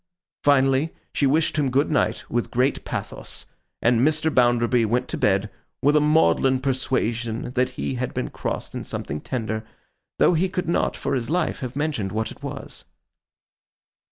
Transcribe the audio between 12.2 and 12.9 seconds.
it was.